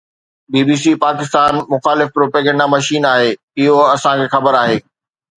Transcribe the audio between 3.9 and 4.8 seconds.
اسان کي خبر آهي